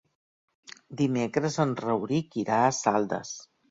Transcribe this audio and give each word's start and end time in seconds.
Dimecres 1.03 1.61
en 1.67 1.79
Rauric 1.85 2.43
irà 2.47 2.61
a 2.67 2.77
Saldes. 2.83 3.41